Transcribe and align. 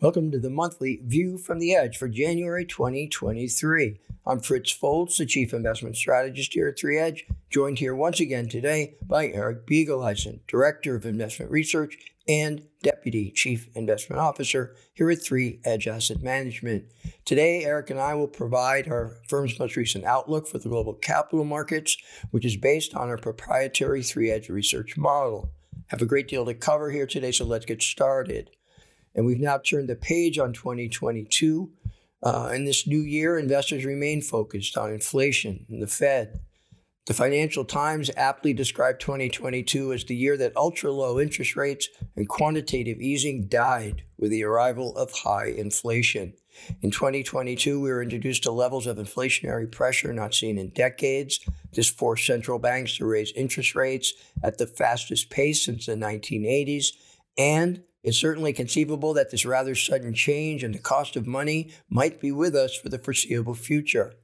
Welcome 0.00 0.30
to 0.30 0.38
the 0.38 0.48
monthly 0.48 1.00
View 1.04 1.38
from 1.38 1.58
the 1.58 1.74
Edge 1.74 1.96
for 1.96 2.06
January 2.06 2.64
2023. 2.64 3.98
I'm 4.24 4.38
Fritz 4.38 4.70
Folts, 4.70 5.18
the 5.18 5.26
Chief 5.26 5.52
Investment 5.52 5.96
Strategist 5.96 6.54
here 6.54 6.68
at 6.68 6.78
3 6.78 6.96
Edge, 6.96 7.26
joined 7.50 7.80
here 7.80 7.96
once 7.96 8.20
again 8.20 8.48
today 8.48 8.94
by 9.02 9.26
Eric 9.26 9.66
Biegeleisen, 9.66 10.38
Director 10.46 10.94
of 10.94 11.04
Investment 11.04 11.50
Research 11.50 11.98
and 12.28 12.68
Deputy 12.80 13.32
Chief 13.32 13.66
Investment 13.74 14.22
Officer 14.22 14.76
here 14.94 15.10
at 15.10 15.20
3 15.20 15.58
Edge 15.64 15.88
Asset 15.88 16.22
Management. 16.22 16.84
Today, 17.24 17.64
Eric 17.64 17.90
and 17.90 17.98
I 17.98 18.14
will 18.14 18.28
provide 18.28 18.86
our 18.86 19.16
firm's 19.26 19.58
most 19.58 19.74
recent 19.74 20.04
outlook 20.04 20.46
for 20.46 20.58
the 20.58 20.68
global 20.68 20.94
capital 20.94 21.44
markets, 21.44 21.96
which 22.30 22.44
is 22.44 22.56
based 22.56 22.94
on 22.94 23.08
our 23.08 23.18
proprietary 23.18 24.04
3 24.04 24.30
Edge 24.30 24.48
research 24.48 24.96
model. 24.96 25.50
Have 25.88 26.02
a 26.02 26.06
great 26.06 26.28
deal 26.28 26.46
to 26.46 26.54
cover 26.54 26.92
here 26.92 27.06
today, 27.08 27.32
so 27.32 27.44
let's 27.44 27.66
get 27.66 27.82
started. 27.82 28.50
And 29.18 29.26
we've 29.26 29.40
now 29.40 29.58
turned 29.58 29.88
the 29.88 29.96
page 29.96 30.38
on 30.38 30.52
2022. 30.52 31.68
Uh, 32.22 32.52
in 32.54 32.64
this 32.64 32.86
new 32.86 33.00
year, 33.00 33.36
investors 33.36 33.84
remain 33.84 34.22
focused 34.22 34.78
on 34.78 34.92
inflation 34.92 35.66
and 35.68 35.82
the 35.82 35.88
Fed. 35.88 36.38
The 37.06 37.14
Financial 37.14 37.64
Times 37.64 38.12
aptly 38.16 38.52
described 38.52 39.00
2022 39.00 39.92
as 39.92 40.04
the 40.04 40.14
year 40.14 40.36
that 40.36 40.56
ultra 40.56 40.92
low 40.92 41.18
interest 41.18 41.56
rates 41.56 41.88
and 42.14 42.28
quantitative 42.28 43.00
easing 43.00 43.48
died 43.48 44.04
with 44.18 44.30
the 44.30 44.44
arrival 44.44 44.96
of 44.96 45.10
high 45.10 45.46
inflation. 45.46 46.34
In 46.80 46.92
2022, 46.92 47.80
we 47.80 47.90
were 47.90 48.02
introduced 48.02 48.44
to 48.44 48.52
levels 48.52 48.86
of 48.86 48.98
inflationary 48.98 49.68
pressure 49.68 50.12
not 50.12 50.32
seen 50.32 50.58
in 50.58 50.68
decades. 50.68 51.40
This 51.72 51.90
forced 51.90 52.24
central 52.24 52.60
banks 52.60 52.98
to 52.98 53.06
raise 53.06 53.32
interest 53.32 53.74
rates 53.74 54.12
at 54.44 54.58
the 54.58 54.68
fastest 54.68 55.28
pace 55.28 55.64
since 55.64 55.86
the 55.86 55.96
1980s 55.96 56.92
and 57.36 57.82
it's 58.08 58.18
certainly 58.18 58.54
conceivable 58.54 59.12
that 59.14 59.30
this 59.30 59.44
rather 59.44 59.74
sudden 59.74 60.14
change 60.14 60.64
in 60.64 60.72
the 60.72 60.78
cost 60.78 61.14
of 61.14 61.26
money 61.26 61.70
might 61.90 62.20
be 62.20 62.32
with 62.32 62.56
us 62.56 62.74
for 62.74 62.88
the 62.88 62.98
foreseeable 62.98 63.54
future. 63.54 64.14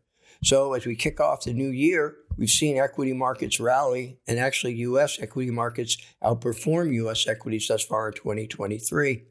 So, 0.43 0.73
as 0.73 0.87
we 0.87 0.97
kick 0.97 1.21
off 1.21 1.45
the 1.45 1.53
new 1.53 1.69
year, 1.69 2.17
we've 2.37 2.51
seen 2.51 2.79
equity 2.79 3.13
markets 3.13 3.61
rally, 3.61 4.19
and 4.27 4.39
actually, 4.39 4.75
U.S. 4.77 5.19
equity 5.21 5.51
markets 5.51 5.99
outperform 6.23 6.95
U.S. 6.95 7.27
equities 7.27 7.69
thus 7.69 7.85
far 7.85 8.09
in 8.09 8.15
2023. 8.15 9.25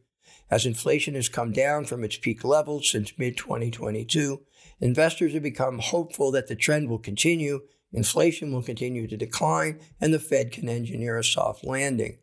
As 0.52 0.68
inflation 0.68 1.16
has 1.16 1.30
come 1.30 1.52
down 1.52 1.86
from 1.86 2.04
its 2.04 2.18
peak 2.18 2.44
levels 2.44 2.90
since 2.90 3.18
mid 3.18 3.36
2022, 3.36 4.40
investors 4.80 5.34
have 5.34 5.44
become 5.44 5.80
hopeful 5.80 6.32
that 6.32 6.48
the 6.48 6.56
trend 6.56 6.90
will 6.90 7.00
continue, 7.00 7.62
inflation 7.92 8.54
will 8.54 8.62
continue 8.62 9.08
to 9.08 9.18
decline, 9.18 9.80
and 10.00 10.14
the 10.14 10.20
Fed 10.20 10.52
can 10.52 10.70
engineer 10.70 11.18
a 11.18 11.24
soft 11.24 11.64
landing. 11.64 12.20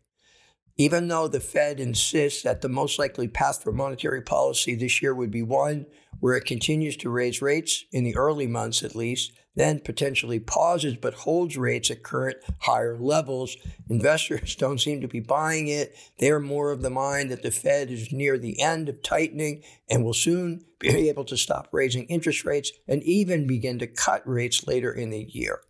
Even 0.81 1.09
though 1.09 1.28
the 1.28 1.41
Fed 1.41 1.78
insists 1.78 2.42
that 2.42 2.62
the 2.62 2.69
most 2.70 2.98
likely 2.98 3.28
path 3.28 3.62
for 3.62 3.70
monetary 3.70 4.23
policy 4.23 4.75
this 4.75 5.03
year 5.03 5.14
would 5.14 5.31
be 5.31 5.42
one 5.42 5.84
where 6.20 6.34
it 6.34 6.47
continues 6.47 6.97
to 6.97 7.11
raise 7.11 7.42
rates 7.42 7.84
in 7.92 8.03
the 8.03 8.17
early 8.17 8.47
months 8.47 8.83
at 8.83 8.97
least, 8.97 9.31
then 9.55 9.81
potentially 9.81 10.41
pauses 10.41 10.97
but 10.97 11.12
holds 11.12 11.58
rates 11.58 11.91
at 11.91 12.03
current 12.03 12.39
higher 12.61 12.97
levels, 12.98 13.58
investors 13.91 14.55
don't 14.58 14.81
seem 14.81 15.03
to 15.03 15.06
be 15.06 15.20
buying 15.20 15.69
it. 15.69 15.95
They're 16.19 16.41
more 16.41 16.73
of 16.73 16.81
the 16.81 16.89
mind 16.89 17.31
that 17.31 17.42
the 17.42 17.51
Fed 17.51 17.91
is 17.91 18.11
near 18.11 18.39
the 18.39 18.58
end 18.58 18.89
of 18.89 19.03
tightening 19.03 19.62
and 19.91 20.03
will 20.03 20.14
soon 20.14 20.64
be 20.78 20.89
able 21.11 21.27
to 21.27 21.36
stop 21.36 21.69
raising 21.73 22.05
interest 22.05 22.46
rates 22.46 22.73
and 22.89 23.02
even 23.02 23.46
begin 23.46 23.79
to 23.80 23.86
cut 23.86 24.27
rates 24.27 24.67
later 24.67 24.90
in 24.90 25.11
the 25.11 25.27
year. 25.29 25.61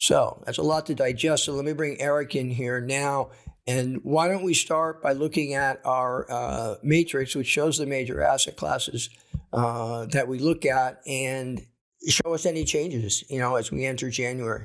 So 0.00 0.44
that's 0.46 0.58
a 0.58 0.62
lot 0.62 0.86
to 0.86 0.94
digest. 0.94 1.44
So 1.44 1.54
let 1.54 1.64
me 1.64 1.72
bring 1.72 2.00
Eric 2.00 2.36
in 2.36 2.50
here 2.50 2.80
now 2.80 3.32
and 3.68 4.00
why 4.02 4.28
don't 4.28 4.42
we 4.42 4.54
start 4.54 5.02
by 5.02 5.12
looking 5.12 5.52
at 5.52 5.82
our 5.84 6.26
uh, 6.30 6.76
matrix, 6.82 7.34
which 7.34 7.46
shows 7.46 7.76
the 7.76 7.84
major 7.84 8.22
asset 8.22 8.56
classes 8.56 9.10
uh, 9.52 10.06
that 10.06 10.26
we 10.26 10.38
look 10.38 10.64
at, 10.64 11.02
and 11.06 11.60
show 12.08 12.32
us 12.32 12.46
any 12.46 12.64
changes, 12.64 13.22
you 13.28 13.38
know, 13.38 13.56
as 13.56 13.70
we 13.70 13.84
enter 13.84 14.08
January. 14.08 14.64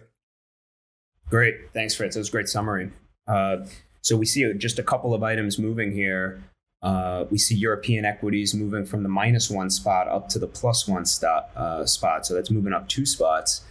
Great, 1.30 1.56
thanks, 1.74 1.94
Fritz. 1.94 2.16
That 2.16 2.22
was 2.22 2.30
a 2.30 2.32
great 2.32 2.48
summary. 2.48 2.92
Uh, 3.28 3.58
so 4.00 4.16
we 4.16 4.26
see 4.26 4.50
just 4.58 4.80
a 4.80 4.84
couple 4.84 5.14
of 5.14 5.22
items 5.22 5.60
moving 5.60 5.92
here. 5.92 6.42
Uh, 6.82 7.26
we 7.30 7.38
see 7.38 7.56
European 7.56 8.06
equities 8.06 8.54
moving 8.54 8.86
from 8.86 9.04
the 9.04 9.10
minus 9.10 9.50
one 9.50 9.70
spot 9.70 10.08
up 10.08 10.30
to 10.30 10.40
the 10.40 10.48
plus 10.48 10.88
one 10.88 11.04
stop, 11.04 11.52
uh, 11.58 11.86
spot. 11.86 12.26
So 12.26 12.36
that's 12.36 12.52
moving 12.52 12.72
up 12.72 12.88
two 12.88 13.06
spots. 13.06 13.66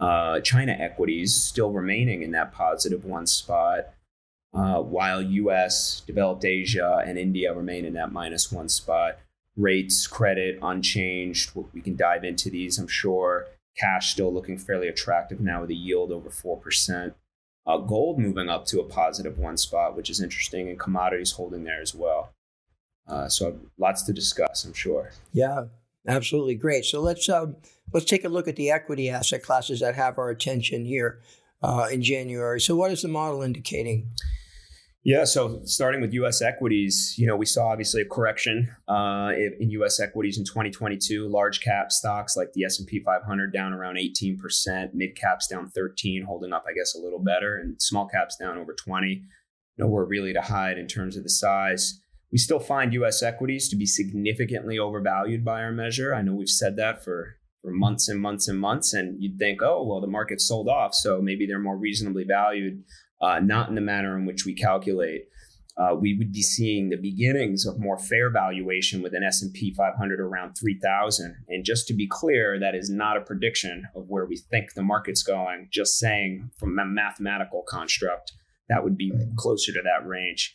Uh, 0.00 0.40
China 0.40 0.72
equities 0.72 1.34
still 1.34 1.72
remaining 1.72 2.22
in 2.22 2.30
that 2.30 2.52
positive 2.52 3.04
one 3.04 3.26
spot 3.26 3.88
uh, 4.54 4.80
while 4.80 5.20
US, 5.20 6.00
developed 6.06 6.44
Asia, 6.44 7.02
and 7.06 7.18
India 7.18 7.54
remain 7.54 7.84
in 7.84 7.94
that 7.94 8.12
minus 8.12 8.50
one 8.50 8.68
spot. 8.68 9.18
Rates, 9.56 10.06
credit 10.06 10.58
unchanged. 10.62 11.50
We 11.72 11.80
can 11.80 11.96
dive 11.96 12.24
into 12.24 12.48
these, 12.50 12.78
I'm 12.78 12.88
sure. 12.88 13.46
Cash 13.76 14.12
still 14.12 14.32
looking 14.32 14.58
fairly 14.58 14.88
attractive 14.88 15.40
now 15.40 15.60
with 15.60 15.70
a 15.70 15.74
yield 15.74 16.10
over 16.10 16.30
4%. 16.30 17.14
Uh, 17.66 17.76
gold 17.76 18.18
moving 18.18 18.48
up 18.48 18.64
to 18.66 18.80
a 18.80 18.84
positive 18.84 19.38
one 19.38 19.56
spot, 19.56 19.94
which 19.94 20.08
is 20.08 20.20
interesting, 20.22 20.68
and 20.68 20.78
commodities 20.78 21.32
holding 21.32 21.64
there 21.64 21.82
as 21.82 21.94
well. 21.94 22.32
Uh, 23.06 23.28
so 23.28 23.58
lots 23.78 24.02
to 24.02 24.12
discuss, 24.12 24.64
I'm 24.64 24.72
sure. 24.72 25.10
Yeah, 25.32 25.64
absolutely 26.06 26.54
great. 26.54 26.84
So 26.84 27.00
let's 27.00 27.28
um, 27.28 27.56
let's 27.92 28.06
take 28.06 28.24
a 28.24 28.28
look 28.28 28.48
at 28.48 28.56
the 28.56 28.70
equity 28.70 29.10
asset 29.10 29.42
classes 29.42 29.80
that 29.80 29.94
have 29.94 30.18
our 30.18 30.30
attention 30.30 30.84
here 30.84 31.20
uh, 31.62 31.88
in 31.90 32.02
January. 32.02 32.60
So 32.60 32.76
what 32.76 32.90
is 32.90 33.02
the 33.02 33.08
model 33.08 33.42
indicating? 33.42 34.10
Yeah, 35.04 35.24
so 35.24 35.60
starting 35.64 36.00
with 36.00 36.12
U.S. 36.14 36.42
equities, 36.42 37.14
you 37.16 37.26
know, 37.26 37.36
we 37.36 37.46
saw 37.46 37.68
obviously 37.68 38.02
a 38.02 38.04
correction 38.04 38.68
uh, 38.88 39.30
in 39.58 39.70
U.S. 39.70 40.00
equities 40.00 40.38
in 40.38 40.44
2022. 40.44 41.28
Large 41.28 41.60
cap 41.60 41.92
stocks 41.92 42.36
like 42.36 42.52
the 42.52 42.64
S&P 42.64 43.00
500 43.00 43.52
down 43.52 43.72
around 43.72 43.96
18 43.96 44.36
percent, 44.38 44.94
mid 44.94 45.16
caps 45.16 45.46
down 45.46 45.70
13, 45.70 46.24
holding 46.24 46.52
up, 46.52 46.64
I 46.68 46.74
guess, 46.74 46.94
a 46.94 46.98
little 46.98 47.20
better, 47.20 47.56
and 47.56 47.80
small 47.80 48.08
caps 48.08 48.36
down 48.36 48.58
over 48.58 48.74
20. 48.74 49.22
Nowhere 49.78 50.04
really 50.04 50.32
to 50.32 50.42
hide 50.42 50.78
in 50.78 50.88
terms 50.88 51.16
of 51.16 51.22
the 51.22 51.30
size. 51.30 52.00
We 52.32 52.38
still 52.38 52.60
find 52.60 52.92
U.S. 52.94 53.22
equities 53.22 53.68
to 53.70 53.76
be 53.76 53.86
significantly 53.86 54.78
overvalued 54.78 55.44
by 55.44 55.62
our 55.62 55.72
measure. 55.72 56.14
I 56.14 56.22
know 56.22 56.34
we've 56.34 56.50
said 56.50 56.76
that 56.76 57.02
for 57.02 57.37
for 57.62 57.70
months 57.70 58.08
and 58.08 58.20
months 58.20 58.48
and 58.48 58.60
months, 58.60 58.94
and 58.94 59.22
you'd 59.22 59.38
think, 59.38 59.62
oh, 59.62 59.84
well, 59.84 60.00
the 60.00 60.06
market's 60.06 60.46
sold 60.46 60.68
off, 60.68 60.94
so 60.94 61.20
maybe 61.20 61.46
they're 61.46 61.58
more 61.58 61.76
reasonably 61.76 62.24
valued. 62.24 62.84
Uh, 63.20 63.40
not 63.40 63.68
in 63.68 63.74
the 63.74 63.80
manner 63.80 64.16
in 64.16 64.26
which 64.26 64.44
we 64.44 64.54
calculate. 64.54 65.22
Uh, 65.78 65.94
we 65.94 66.16
would 66.18 66.32
be 66.32 66.42
seeing 66.42 66.88
the 66.88 66.96
beginnings 66.96 67.64
of 67.64 67.78
more 67.78 67.96
fair 67.96 68.30
valuation 68.30 69.00
with 69.00 69.14
an 69.14 69.22
S&P 69.22 69.72
500 69.72 70.18
around 70.18 70.54
3000 70.54 71.36
and 71.48 71.64
just 71.64 71.86
to 71.86 71.94
be 71.94 72.08
clear 72.08 72.58
that 72.58 72.74
is 72.74 72.90
not 72.90 73.16
a 73.16 73.20
prediction 73.20 73.84
of 73.94 74.04
where 74.08 74.26
we 74.26 74.36
think 74.36 74.74
the 74.74 74.82
market's 74.82 75.22
going 75.22 75.68
just 75.72 75.96
saying 75.96 76.50
from 76.58 76.76
a 76.78 76.84
mathematical 76.84 77.62
construct 77.68 78.32
that 78.68 78.82
would 78.82 78.96
be 78.96 79.12
closer 79.36 79.72
to 79.72 79.80
that 79.82 80.06
range. 80.06 80.52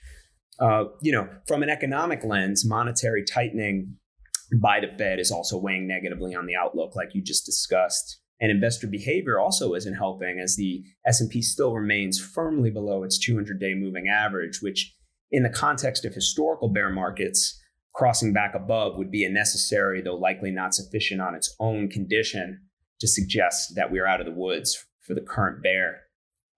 Uh, 0.59 0.85
you 1.01 1.11
know 1.11 1.27
from 1.47 1.63
an 1.63 1.69
economic 1.69 2.23
lens 2.23 2.65
monetary 2.65 3.23
tightening 3.23 3.95
by 4.61 4.79
the 4.79 4.95
fed 4.97 5.19
is 5.19 5.31
also 5.31 5.57
weighing 5.57 5.87
negatively 5.87 6.35
on 6.35 6.45
the 6.45 6.55
outlook 6.55 6.95
like 6.95 7.13
you 7.13 7.21
just 7.21 7.45
discussed 7.45 8.19
and 8.43 8.51
investor 8.51 8.87
behavior 8.87 9.39
also 9.39 9.73
isn't 9.73 9.93
helping 9.93 10.37
as 10.37 10.57
the 10.57 10.83
S&P 11.07 11.41
still 11.41 11.73
remains 11.73 12.19
firmly 12.19 12.69
below 12.69 13.03
its 13.03 13.17
200-day 13.25 13.73
moving 13.73 14.09
average, 14.09 14.61
which 14.61 14.93
in 15.31 15.43
the 15.43 15.49
context 15.49 16.03
of 16.03 16.13
historical 16.13 16.67
bear 16.67 16.89
markets, 16.89 17.57
crossing 17.93 18.33
back 18.33 18.53
above 18.53 18.97
would 18.97 19.09
be 19.09 19.23
a 19.23 19.29
necessary, 19.29 20.01
though 20.01 20.17
likely 20.17 20.51
not 20.51 20.73
sufficient 20.73 21.21
on 21.21 21.35
its 21.35 21.55
own 21.59 21.89
condition 21.89 22.59
to 22.99 23.07
suggest 23.07 23.75
that 23.75 23.91
we're 23.91 24.05
out 24.05 24.19
of 24.19 24.25
the 24.25 24.33
woods 24.33 24.85
for 25.01 25.13
the 25.13 25.21
current 25.21 25.63
bear. 25.63 26.01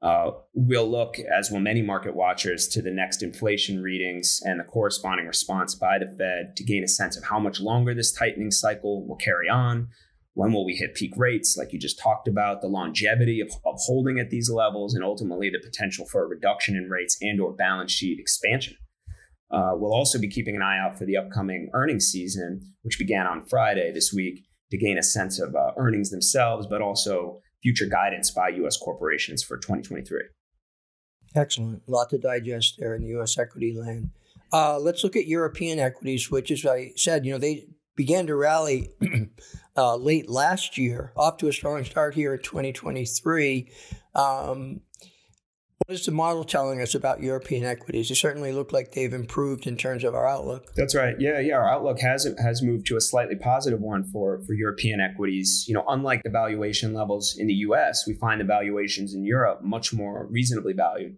Uh, 0.02 0.32
we'll 0.54 0.90
look, 0.90 1.18
as 1.20 1.50
will 1.50 1.60
many 1.60 1.82
market 1.82 2.16
watchers, 2.16 2.68
to 2.68 2.82
the 2.82 2.92
next 2.92 3.24
inflation 3.24 3.82
readings 3.82 4.40
and 4.44 4.60
the 4.60 4.64
corresponding 4.64 5.26
response 5.26 5.74
by 5.74 5.98
the 5.98 6.06
Fed 6.06 6.56
to 6.56 6.64
gain 6.64 6.84
a 6.84 6.88
sense 6.88 7.18
of 7.18 7.24
how 7.24 7.40
much 7.40 7.60
longer 7.60 7.94
this 7.96 8.12
tightening 8.12 8.52
cycle 8.52 9.08
will 9.08 9.16
carry 9.16 9.50
on, 9.50 9.88
when 10.36 10.52
will 10.52 10.66
we 10.66 10.76
hit 10.76 10.96
peak 10.96 11.14
rates, 11.16 11.56
like 11.58 11.72
you 11.72 11.80
just 11.80 11.98
talked 11.98 12.28
about, 12.28 12.62
the 12.62 12.68
longevity 12.68 13.40
of, 13.40 13.50
of 13.66 13.76
holding 13.86 14.20
at 14.20 14.30
these 14.30 14.50
levels, 14.50 14.94
and 14.94 15.04
ultimately 15.04 15.50
the 15.50 15.66
potential 15.66 16.06
for 16.06 16.24
a 16.24 16.28
reduction 16.28 16.76
in 16.76 16.90
rates 16.90 17.18
and 17.22 17.40
or 17.40 17.54
balance 17.54 17.92
sheet 17.92 18.20
expansion. 18.20 18.76
Uh, 19.50 19.72
we'll 19.76 19.94
also 19.94 20.20
be 20.20 20.28
keeping 20.28 20.56
an 20.56 20.62
eye 20.62 20.78
out 20.78 20.98
for 20.98 21.06
the 21.06 21.16
upcoming 21.16 21.70
earnings 21.74 22.08
season, 22.08 22.60
which 22.82 23.00
began 23.00 23.26
on 23.26 23.46
Friday 23.46 23.92
this 23.94 24.12
week, 24.14 24.44
to 24.72 24.78
gain 24.78 24.98
a 24.98 25.04
sense 25.04 25.40
of 25.40 25.56
uh, 25.56 25.72
earnings 25.78 26.10
themselves, 26.10 26.68
but 26.68 26.82
also 26.82 27.40
future 27.66 27.88
guidance 27.88 28.30
by 28.30 28.50
U.S. 28.50 28.78
corporations 28.78 29.42
for 29.42 29.58
2023. 29.58 30.22
Excellent. 31.36 31.82
A 31.88 31.92
lot 31.92 32.12
to 32.12 32.20
digest 32.20 32.76
there 32.78 32.94
in 32.94 33.02
the 33.02 33.08
U.S. 33.10 33.40
equity 33.40 33.76
land. 33.76 34.12
Uh, 34.54 34.78
let's 34.78 35.04
look 35.04 35.16
at 35.16 35.26
European 35.26 35.80
equities, 35.80 36.30
which, 36.30 36.52
as 36.52 36.64
I 36.64 36.92
said, 36.96 37.26
you 37.26 37.32
know, 37.32 37.40
they 37.40 37.66
began 37.96 38.28
to 38.28 38.36
rally 38.36 38.92
uh, 39.78 39.96
late 39.96 40.30
last 40.30 40.78
year, 40.78 41.12
off 41.18 41.38
to 41.38 41.48
a 41.48 41.54
strong 41.54 41.84
start 41.84 42.14
here 42.14 42.36
in 42.36 42.44
2023. 42.44 43.72
Um, 44.14 44.82
What 45.86 45.94
is 45.94 46.06
the 46.06 46.12
model 46.14 46.46
telling 46.46 46.82
us 46.82 46.96
about 46.96 47.22
European 47.22 47.66
equities? 47.66 48.10
It 48.10 48.16
certainly 48.16 48.54
look 48.54 48.72
like 48.72 48.94
they've 48.94 49.14
improved 49.14 49.68
in 49.68 49.76
terms 49.76 50.06
of 50.06 50.16
our 50.16 50.26
outlook. 50.26 50.74
That's 50.74 50.96
right. 50.96 51.16
Yeah, 51.20 51.40
yeah. 51.40 51.56
Our 51.56 51.70
outlook 51.70 52.00
has 52.00 52.26
has 52.42 52.64
moved 52.64 52.88
to 52.88 52.96
a 52.96 53.02
slightly 53.02 53.36
positive 53.36 53.82
one 53.82 54.06
for 54.06 54.42
for 54.48 54.54
European 54.54 55.02
equities. 55.02 55.66
You 55.68 55.74
know, 55.74 55.84
unlike 55.90 56.24
the 56.24 56.30
valuation 56.30 56.94
levels 56.94 57.36
in 57.38 57.48
the 57.48 57.54
U.S., 57.54 58.06
we 58.08 58.14
find 58.14 58.40
the 58.40 58.46
valuations 58.46 59.14
in 59.14 59.26
Europe 59.26 59.64
much 59.64 59.92
more 59.92 60.28
reasonably 60.32 60.74
valued. 60.74 61.18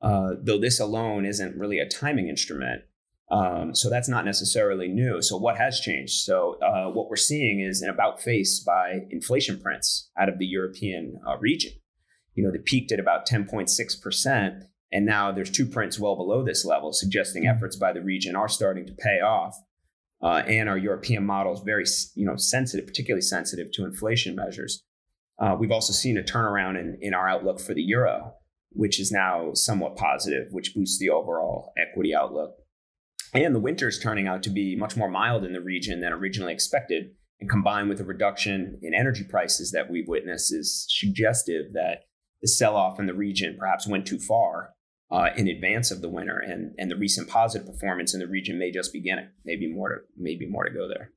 Uh, 0.00 0.34
though 0.40 0.60
this 0.60 0.78
alone 0.78 1.26
isn't 1.26 1.58
really 1.58 1.80
a 1.80 1.88
timing 1.88 2.28
instrument. 2.28 2.82
Um, 3.28 3.74
so 3.74 3.90
that's 3.90 4.08
not 4.08 4.24
necessarily 4.24 4.86
new. 4.86 5.20
So 5.20 5.36
what 5.36 5.56
has 5.56 5.80
changed? 5.80 6.12
So 6.24 6.58
uh, 6.62 6.92
what 6.92 7.08
we're 7.10 7.16
seeing 7.16 7.58
is 7.60 7.82
an 7.82 7.90
about 7.90 8.22
face 8.22 8.60
by 8.60 9.00
inflation 9.10 9.58
prints 9.60 10.10
out 10.16 10.28
of 10.28 10.38
the 10.38 10.46
European 10.46 11.18
uh, 11.26 11.36
region 11.38 11.72
you 12.36 12.44
know, 12.44 12.52
they 12.52 12.58
peaked 12.58 12.92
at 12.92 13.00
about 13.00 13.26
10.6%. 13.26 14.62
And 14.92 15.04
now 15.04 15.32
there's 15.32 15.50
two 15.50 15.66
prints 15.66 15.98
well 15.98 16.14
below 16.14 16.44
this 16.44 16.64
level, 16.64 16.92
suggesting 16.92 17.42
hmm. 17.42 17.48
efforts 17.48 17.74
by 17.74 17.92
the 17.92 18.02
region 18.02 18.36
are 18.36 18.48
starting 18.48 18.86
to 18.86 18.92
pay 18.92 19.20
off. 19.20 19.56
Uh, 20.22 20.42
and 20.46 20.68
our 20.68 20.78
European 20.78 21.26
model 21.26 21.52
is 21.52 21.60
very, 21.60 21.84
you 22.14 22.24
know, 22.24 22.36
sensitive, 22.36 22.86
particularly 22.86 23.20
sensitive 23.20 23.70
to 23.72 23.84
inflation 23.84 24.34
measures. 24.34 24.82
Uh, 25.38 25.54
we've 25.58 25.72
also 25.72 25.92
seen 25.92 26.16
a 26.16 26.22
turnaround 26.22 26.80
in, 26.80 26.96
in 27.02 27.12
our 27.12 27.28
outlook 27.28 27.60
for 27.60 27.74
the 27.74 27.82
euro, 27.82 28.32
which 28.70 28.98
is 28.98 29.12
now 29.12 29.50
somewhat 29.52 29.96
positive, 29.96 30.46
which 30.50 30.74
boosts 30.74 30.98
the 30.98 31.10
overall 31.10 31.72
equity 31.76 32.14
outlook. 32.14 32.52
And 33.34 33.54
the 33.54 33.60
winter 33.60 33.88
is 33.88 33.98
turning 33.98 34.26
out 34.26 34.42
to 34.44 34.50
be 34.50 34.76
much 34.76 34.96
more 34.96 35.10
mild 35.10 35.44
in 35.44 35.52
the 35.52 35.60
region 35.60 36.00
than 36.00 36.12
originally 36.12 36.54
expected. 36.54 37.10
And 37.38 37.50
combined 37.50 37.90
with 37.90 38.00
a 38.00 38.04
reduction 38.04 38.78
in 38.82 38.94
energy 38.94 39.24
prices 39.24 39.72
that 39.72 39.90
we've 39.90 40.08
witnessed, 40.08 40.54
is 40.54 40.86
suggestive 40.88 41.74
that 41.74 42.04
the 42.42 42.48
sell 42.48 42.76
off 42.76 43.00
in 43.00 43.06
the 43.06 43.14
region 43.14 43.56
perhaps 43.58 43.86
went 43.86 44.06
too 44.06 44.18
far 44.18 44.70
uh, 45.10 45.30
in 45.36 45.48
advance 45.48 45.90
of 45.90 46.02
the 46.02 46.08
winter, 46.08 46.38
and 46.38 46.74
and 46.78 46.90
the 46.90 46.96
recent 46.96 47.28
positive 47.28 47.66
performance 47.66 48.14
in 48.14 48.20
the 48.20 48.26
region 48.26 48.58
may 48.58 48.70
just 48.70 48.92
begin 48.92 49.18
it. 49.18 49.28
Maybe 49.44 49.72
more 49.72 49.88
to 49.88 49.96
maybe 50.16 50.46
more 50.46 50.64
to 50.64 50.70
go 50.70 50.88
there. 50.88 51.12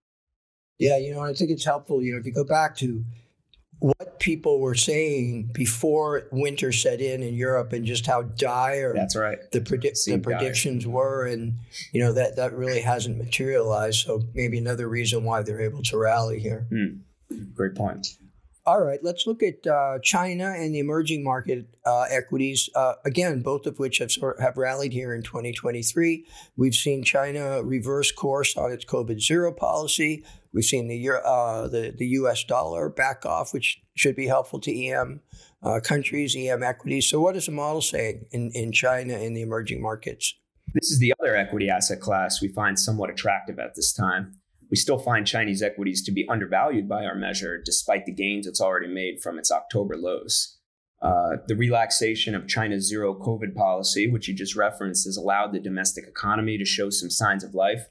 Yeah, 0.78 0.98
you 0.98 1.14
know, 1.14 1.22
I 1.22 1.34
think 1.34 1.52
it's 1.52 1.66
helpful. 1.66 2.02
You 2.02 2.14
know, 2.14 2.20
if 2.20 2.26
you 2.26 2.32
go 2.32 2.46
back 2.46 2.76
to 2.78 3.04
what 3.80 4.20
people 4.20 4.60
were 4.60 4.76
saying 4.76 5.50
before 5.54 6.28
winter 6.32 6.72
set 6.72 7.00
in 7.00 7.24
in 7.24 7.34
Europe 7.34 7.72
and 7.72 7.86
just 7.86 8.06
how 8.06 8.22
dire 8.22 8.94
that's 8.94 9.16
right 9.16 9.40
the, 9.52 9.62
predi- 9.62 10.04
the 10.06 10.20
predictions 10.20 10.84
dire. 10.84 10.94
were 10.94 11.26
and 11.26 11.54
you 11.94 12.02
know 12.02 12.12
that 12.12 12.36
that 12.36 12.54
really 12.54 12.82
hasn't 12.82 13.18
materialized 13.18 14.06
so 14.06 14.22
maybe 14.34 14.58
another 14.58 14.90
reason 14.90 15.24
why 15.24 15.42
they're 15.42 15.62
able 15.62 15.82
to 15.82 15.98
rally 15.98 16.40
here 16.40 16.68
mm. 16.72 17.00
great 17.54 17.74
point 17.74 18.06
all 18.70 18.84
right, 18.84 19.00
let's 19.02 19.26
look 19.26 19.42
at 19.42 19.66
uh, 19.66 19.98
China 20.04 20.54
and 20.56 20.76
the 20.76 20.80
emerging 20.80 21.24
market 21.24 21.66
uh, 21.88 22.06
equities. 22.08 22.70
Uh, 22.76 22.94
again, 23.04 23.42
both 23.42 23.66
of 23.66 23.80
which 23.80 23.98
have 23.98 24.12
have 24.40 24.58
rallied 24.58 24.94
here 24.94 25.16
in 25.16 25.24
2023. 25.24 26.24
We've 26.56 26.76
seen 26.76 27.04
China 27.04 27.64
reverse 27.64 28.12
course 28.12 28.56
on 28.56 28.72
its 28.72 28.86
COVID 28.86 29.20
zero 29.22 29.52
policy. 29.52 30.24
We've 30.54 30.64
seen 30.64 30.88
the 30.88 31.10
uh, 31.10 31.68
the 31.68 31.96
the 31.98 32.06
U.S. 32.20 32.44
dollar 32.44 32.90
back 32.90 33.26
off, 33.26 33.56
which 33.56 33.82
should 33.96 34.16
be 34.16 34.28
helpful 34.28 34.60
to 34.60 34.88
EM 34.88 35.22
uh, 35.64 35.80
countries, 35.84 36.36
EM 36.38 36.62
equities. 36.62 37.10
So, 37.10 37.20
what 37.20 37.36
is 37.36 37.48
the 37.48 37.52
model 37.52 37.82
saying 37.82 38.28
in 38.30 38.52
in 38.54 38.72
China 38.72 39.16
and 39.16 39.36
the 39.36 39.42
emerging 39.42 39.82
markets? 39.82 40.36
This 40.76 40.92
is 40.92 41.00
the 41.00 41.16
other 41.20 41.36
equity 41.36 41.72
asset 41.72 42.02
class 42.02 42.40
we 42.40 42.50
find 42.50 42.78
somewhat 42.78 43.10
attractive 43.10 43.58
at 43.58 43.74
this 43.74 43.92
time 43.92 44.40
we 44.70 44.78
still 44.78 45.00
find 45.00 45.26
Chinese 45.26 45.62
equities 45.62 46.04
to 46.04 46.12
be 46.12 46.28
undervalued 46.30 46.88
by 46.88 47.06
our 47.06 47.16
measure, 47.16 47.62
despite 47.64 48.06
the 48.06 48.14
gains 48.14 48.46
it's 48.46 48.62
already 48.62 48.88
made 48.88 49.20
from 49.22 49.40
its 49.40 49.52
October 49.52 49.96
lows. 49.98 50.58
Uh, 51.02 51.38
the 51.48 51.56
relaxation 51.56 52.36
of 52.36 52.48
China's 52.48 52.88
zero 52.88 53.14
COVID 53.14 53.56
policy, 53.56 54.10
which 54.10 54.28
you 54.28 54.36
just 54.36 54.56
referenced, 54.56 55.06
has 55.06 55.18
allowed 55.18 55.54
the 55.54 55.60
domestic 55.60 56.06
economy 56.06 56.58
to 56.58 56.66
show 56.66 56.90
some 56.90 57.10
signs 57.10 57.44
of 57.44 57.56
life 57.56 57.86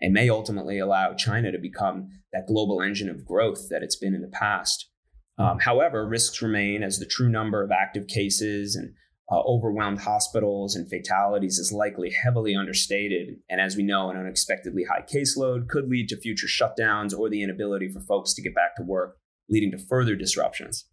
and 0.00 0.12
may 0.12 0.28
ultimately 0.28 0.78
allow 0.78 1.14
China 1.14 1.52
to 1.52 1.58
become 1.58 2.08
that 2.32 2.46
global 2.46 2.82
engine 2.82 3.08
of 3.08 3.24
growth 3.24 3.68
that 3.70 3.82
it's 3.82 3.96
been 3.96 4.14
in 4.14 4.22
the 4.22 4.28
past. 4.28 4.90
Um, 5.38 5.60
however, 5.60 6.06
risks 6.06 6.42
remain 6.42 6.82
as 6.82 6.98
the 6.98 7.06
true 7.06 7.28
number 7.28 7.62
of 7.62 7.70
active 7.70 8.08
cases 8.08 8.74
and 8.74 8.94
uh, 9.30 9.40
overwhelmed 9.40 10.00
hospitals 10.00 10.74
and 10.74 10.88
fatalities 10.88 11.58
is 11.58 11.72
likely 11.72 12.10
heavily 12.10 12.56
understated. 12.56 13.36
And 13.50 13.60
as 13.60 13.76
we 13.76 13.82
know, 13.82 14.10
an 14.10 14.16
unexpectedly 14.16 14.84
high 14.84 15.02
caseload 15.02 15.68
could 15.68 15.88
lead 15.88 16.08
to 16.08 16.16
future 16.16 16.46
shutdowns 16.46 17.16
or 17.16 17.28
the 17.28 17.42
inability 17.42 17.88
for 17.88 18.00
folks 18.00 18.32
to 18.34 18.42
get 18.42 18.54
back 18.54 18.76
to 18.76 18.82
work, 18.82 19.18
leading 19.48 19.70
to 19.72 19.78
further 19.78 20.16
disruptions. 20.16 20.86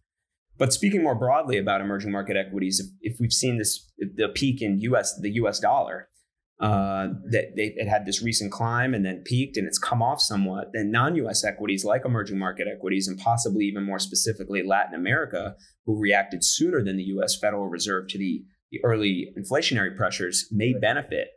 But 0.58 0.72
speaking 0.72 1.02
more 1.02 1.14
broadly 1.14 1.58
about 1.58 1.80
emerging 1.80 2.12
market 2.12 2.36
equities, 2.36 2.80
if, 2.80 2.86
if 3.12 3.20
we've 3.20 3.32
seen 3.32 3.58
this 3.58 3.90
the 3.98 4.28
peak 4.28 4.62
in 4.62 4.80
US 4.80 5.18
the 5.18 5.32
US 5.32 5.58
dollar, 5.58 6.08
uh, 6.60 7.08
that 7.30 7.52
they, 7.54 7.74
it 7.76 7.86
had 7.86 8.06
this 8.06 8.22
recent 8.22 8.50
climb 8.50 8.94
and 8.94 9.04
then 9.04 9.22
peaked 9.24 9.56
and 9.56 9.66
it's 9.66 9.78
come 9.78 10.02
off 10.02 10.20
somewhat, 10.20 10.70
then 10.72 10.90
non-US 10.90 11.44
equities 11.44 11.84
like 11.84 12.04
emerging 12.04 12.38
market 12.38 12.66
equities 12.66 13.06
and 13.06 13.18
possibly 13.18 13.66
even 13.66 13.84
more 13.84 13.98
specifically 13.98 14.62
Latin 14.62 14.94
America, 14.94 15.54
who 15.84 16.00
reacted 16.00 16.42
sooner 16.42 16.82
than 16.82 16.96
the 16.96 17.04
US 17.04 17.38
Federal 17.38 17.68
Reserve 17.68 18.08
to 18.08 18.18
the, 18.18 18.42
the 18.70 18.82
early 18.84 19.32
inflationary 19.38 19.94
pressures, 19.94 20.48
may 20.50 20.72
benefit 20.72 21.28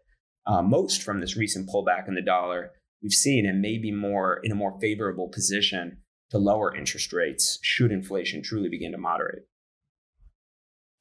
uh, 0.48 0.62
most 0.62 1.04
from 1.04 1.20
this 1.20 1.36
recent 1.36 1.70
pullback 1.70 2.08
in 2.08 2.16
the 2.16 2.22
dollar 2.22 2.72
we've 3.02 3.12
seen 3.12 3.46
and 3.46 3.62
may 3.62 3.78
be 3.78 3.92
more 3.92 4.40
in 4.44 4.52
a 4.52 4.56
more 4.56 4.80
favorable 4.80 5.30
position 5.30 5.98
to 6.32 6.38
lower 6.38 6.76
interest 6.76 7.12
rates 7.12 7.60
should 7.62 7.92
inflation 7.92 8.42
truly 8.44 8.70
begin 8.70 8.92
to 8.92 8.98
moderate. 8.98 9.44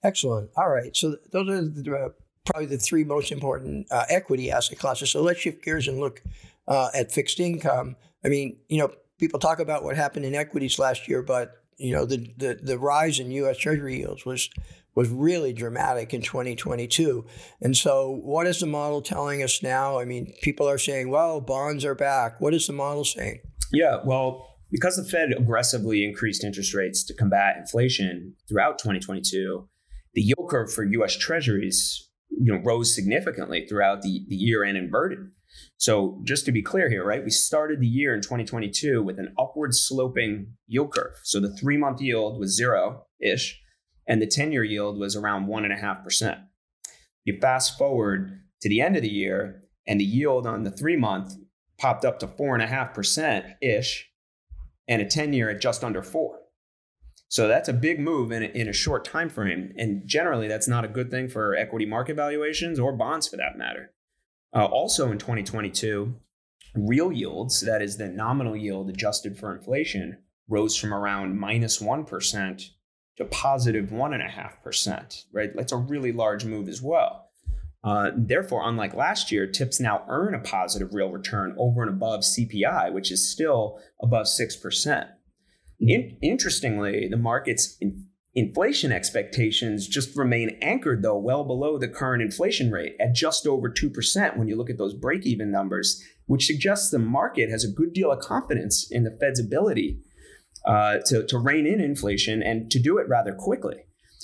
Excellent. 0.02 0.50
All 0.56 0.68
right. 0.68 0.96
So 0.96 1.16
those 1.32 1.48
are 1.48 1.68
the 1.68 1.82
probably 2.44 2.66
the 2.66 2.78
three 2.78 3.04
most 3.04 3.32
important 3.32 3.86
uh, 3.90 4.04
equity 4.08 4.50
asset 4.50 4.78
classes. 4.78 5.10
So 5.10 5.22
let's 5.22 5.40
shift 5.40 5.62
gears 5.64 5.88
and 5.88 5.98
look 5.98 6.22
uh, 6.66 6.88
at 6.94 7.12
fixed 7.12 7.40
income. 7.40 7.96
I 8.24 8.28
mean, 8.28 8.58
you 8.68 8.78
know, 8.78 8.92
people 9.18 9.38
talk 9.38 9.58
about 9.58 9.84
what 9.84 9.96
happened 9.96 10.24
in 10.24 10.34
equities 10.34 10.78
last 10.78 11.08
year, 11.08 11.22
but 11.22 11.62
you 11.76 11.92
know, 11.92 12.04
the 12.04 12.32
the, 12.36 12.58
the 12.60 12.78
rise 12.78 13.20
in 13.20 13.30
U.S. 13.30 13.56
Treasury 13.58 13.98
yields 13.98 14.24
was 14.24 14.50
was 14.94 15.08
really 15.10 15.52
dramatic 15.52 16.12
in 16.12 16.20
2022. 16.20 17.24
And 17.60 17.76
so, 17.76 18.18
what 18.22 18.48
is 18.48 18.58
the 18.58 18.66
model 18.66 19.00
telling 19.00 19.44
us 19.44 19.62
now? 19.62 19.98
I 19.98 20.04
mean, 20.04 20.34
people 20.42 20.68
are 20.68 20.78
saying, 20.78 21.08
"Well, 21.08 21.40
bonds 21.40 21.84
are 21.84 21.94
back." 21.94 22.40
What 22.40 22.52
is 22.54 22.66
the 22.66 22.72
model 22.72 23.04
saying? 23.04 23.40
Yeah, 23.72 23.98
well. 24.04 24.46
Because 24.70 24.96
the 24.96 25.04
Fed 25.04 25.32
aggressively 25.32 26.04
increased 26.04 26.44
interest 26.44 26.74
rates 26.74 27.02
to 27.04 27.14
combat 27.14 27.56
inflation 27.56 28.34
throughout 28.46 28.78
2022, 28.78 29.66
the 30.12 30.20
yield 30.20 30.50
curve 30.50 30.70
for 30.70 30.84
US 30.84 31.16
Treasuries 31.16 32.07
you 32.30 32.52
know 32.52 32.60
rose 32.64 32.94
significantly 32.94 33.66
throughout 33.66 34.02
the, 34.02 34.24
the 34.28 34.36
year 34.36 34.62
and 34.62 34.76
inverted. 34.76 35.30
So 35.76 36.20
just 36.24 36.44
to 36.46 36.52
be 36.52 36.62
clear 36.62 36.88
here, 36.88 37.04
right? 37.04 37.24
We 37.24 37.30
started 37.30 37.80
the 37.80 37.86
year 37.86 38.14
in 38.14 38.20
2022 38.20 39.02
with 39.02 39.18
an 39.18 39.34
upward 39.38 39.74
sloping 39.74 40.54
yield 40.66 40.92
curve. 40.92 41.14
So 41.22 41.40
the 41.40 41.54
three 41.56 41.76
month 41.76 42.00
yield 42.00 42.38
was 42.38 42.56
zero 42.56 43.06
ish, 43.20 43.60
and 44.06 44.20
the 44.20 44.26
10 44.26 44.52
year 44.52 44.64
yield 44.64 44.98
was 44.98 45.16
around 45.16 45.46
one 45.46 45.64
and 45.64 45.72
a 45.72 45.76
half 45.76 46.02
percent. 46.04 46.38
You 47.24 47.38
fast 47.40 47.76
forward 47.78 48.40
to 48.62 48.68
the 48.68 48.80
end 48.80 48.96
of 48.96 49.02
the 49.02 49.08
year, 49.08 49.62
and 49.86 50.00
the 50.00 50.04
yield 50.04 50.46
on 50.46 50.64
the 50.64 50.70
three 50.70 50.96
month 50.96 51.34
popped 51.78 52.04
up 52.04 52.18
to 52.18 52.28
four 52.28 52.54
and 52.54 52.62
a 52.62 52.66
half 52.66 52.92
percent 52.92 53.46
ish, 53.62 54.10
and 54.86 55.00
a 55.00 55.06
10 55.06 55.32
year 55.32 55.50
at 55.50 55.60
just 55.60 55.84
under 55.84 56.02
four. 56.02 56.40
So 57.28 57.46
that's 57.46 57.68
a 57.68 57.74
big 57.74 58.00
move 58.00 58.32
in 58.32 58.42
a, 58.42 58.46
in 58.46 58.68
a 58.68 58.72
short 58.72 59.04
time 59.04 59.28
frame, 59.28 59.72
and 59.76 60.06
generally 60.06 60.48
that's 60.48 60.66
not 60.66 60.84
a 60.84 60.88
good 60.88 61.10
thing 61.10 61.28
for 61.28 61.54
equity 61.54 61.84
market 61.84 62.16
valuations 62.16 62.78
or 62.78 62.92
bonds 62.92 63.28
for 63.28 63.36
that 63.36 63.58
matter. 63.58 63.92
Uh, 64.54 64.64
also 64.64 65.12
in 65.12 65.18
2022, 65.18 66.14
real 66.74 67.12
yields, 67.12 67.60
that 67.60 67.82
is 67.82 67.98
the 67.98 68.08
nominal 68.08 68.56
yield 68.56 68.88
adjusted 68.88 69.38
for 69.38 69.54
inflation, 69.54 70.18
rose 70.48 70.74
from 70.74 70.94
around 70.94 71.38
minus 71.38 71.82
one 71.82 72.04
percent 72.04 72.70
to 73.18 73.26
positive 73.26 73.92
one 73.92 74.14
and 74.14 74.22
a 74.22 74.28
half 74.28 74.62
percent. 74.62 75.26
Right, 75.30 75.50
that's 75.54 75.72
a 75.72 75.76
really 75.76 76.12
large 76.12 76.46
move 76.46 76.66
as 76.66 76.80
well. 76.80 77.26
Uh, 77.84 78.10
therefore, 78.16 78.66
unlike 78.66 78.94
last 78.94 79.30
year, 79.30 79.46
TIPS 79.46 79.80
now 79.80 80.04
earn 80.08 80.34
a 80.34 80.40
positive 80.40 80.94
real 80.94 81.10
return 81.10 81.54
over 81.58 81.82
and 81.82 81.90
above 81.90 82.20
CPI, 82.20 82.92
which 82.92 83.12
is 83.12 83.28
still 83.28 83.78
above 84.02 84.28
six 84.28 84.56
percent. 84.56 85.08
In, 85.80 86.16
interestingly, 86.22 87.08
the 87.08 87.16
market's 87.16 87.76
in, 87.80 88.06
inflation 88.34 88.92
expectations 88.92 89.88
just 89.88 90.16
remain 90.16 90.58
anchored, 90.62 91.02
though, 91.02 91.18
well 91.18 91.44
below 91.44 91.78
the 91.78 91.88
current 91.88 92.22
inflation 92.22 92.70
rate 92.70 92.94
at 93.00 93.14
just 93.14 93.46
over 93.46 93.70
2% 93.70 94.36
when 94.36 94.48
you 94.48 94.56
look 94.56 94.70
at 94.70 94.78
those 94.78 94.94
break 94.94 95.26
even 95.26 95.50
numbers, 95.50 96.02
which 96.26 96.46
suggests 96.46 96.90
the 96.90 96.98
market 96.98 97.50
has 97.50 97.64
a 97.64 97.72
good 97.72 97.92
deal 97.92 98.12
of 98.12 98.20
confidence 98.20 98.86
in 98.90 99.04
the 99.04 99.16
Fed's 99.20 99.40
ability 99.40 100.00
uh, 100.66 100.98
to, 101.06 101.26
to 101.26 101.38
rein 101.38 101.66
in 101.66 101.80
inflation 101.80 102.42
and 102.42 102.70
to 102.70 102.78
do 102.78 102.98
it 102.98 103.08
rather 103.08 103.32
quickly. 103.32 103.76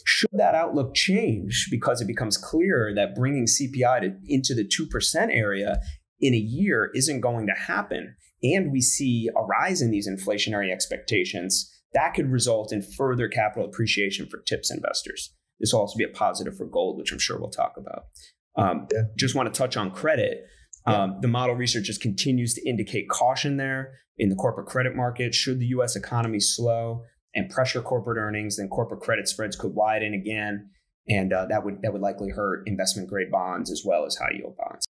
Should 0.06 0.30
that 0.34 0.54
outlook 0.54 0.94
change 0.94 1.68
because 1.70 2.00
it 2.00 2.06
becomes 2.06 2.36
clear 2.36 2.92
that 2.94 3.14
bringing 3.14 3.46
CPI 3.46 4.00
to, 4.02 4.16
into 4.28 4.54
the 4.54 4.64
2% 4.64 5.34
area 5.34 5.80
in 6.20 6.34
a 6.34 6.38
year 6.38 6.90
isn't 6.94 7.20
going 7.20 7.46
to 7.46 7.54
happen, 7.54 8.16
and 8.44 8.70
we 8.70 8.80
see 8.80 9.28
a 9.34 9.42
rise 9.42 9.82
in 9.82 9.90
these 9.90 10.08
inflationary 10.08 10.70
expectations, 10.70 11.70
that 11.94 12.14
could 12.14 12.30
result 12.30 12.72
in 12.72 12.82
further 12.82 13.28
capital 13.28 13.66
appreciation 13.66 14.26
for 14.26 14.42
TIPS 14.46 14.70
investors. 14.70 15.32
this 15.60 15.72
will 15.72 15.80
also 15.80 15.96
be 15.96 16.04
a 16.04 16.08
positive 16.08 16.56
for 16.56 16.66
gold, 16.66 16.98
which 16.98 17.12
I'm 17.12 17.18
sure 17.18 17.38
we'll 17.38 17.50
talk 17.50 17.74
about. 17.76 18.04
Um, 18.56 18.86
yeah. 18.92 19.02
Just 19.16 19.34
want 19.34 19.52
to 19.52 19.58
touch 19.58 19.76
on 19.76 19.90
credit. 19.90 20.44
Um, 20.86 21.18
the 21.22 21.28
model 21.28 21.54
research 21.54 21.84
just 21.84 22.02
continues 22.02 22.54
to 22.54 22.68
indicate 22.68 23.08
caution 23.08 23.56
there 23.56 23.94
in 24.18 24.28
the 24.28 24.36
corporate 24.36 24.66
credit 24.66 24.94
market. 24.94 25.34
Should 25.34 25.58
the 25.58 25.66
U.S. 25.66 25.96
economy 25.96 26.40
slow 26.40 27.04
and 27.34 27.48
pressure 27.48 27.80
corporate 27.80 28.18
earnings, 28.18 28.58
then 28.58 28.68
corporate 28.68 29.00
credit 29.00 29.26
spreads 29.26 29.56
could 29.56 29.74
widen 29.74 30.12
again, 30.12 30.70
and 31.08 31.32
uh, 31.32 31.46
that 31.48 31.64
would 31.64 31.80
that 31.82 31.92
would 31.92 32.02
likely 32.02 32.30
hurt 32.30 32.64
investment 32.66 33.08
grade 33.08 33.30
bonds 33.30 33.70
as 33.70 33.82
well 33.84 34.04
as 34.04 34.16
high 34.16 34.32
yield 34.36 34.56
bonds. 34.56 34.86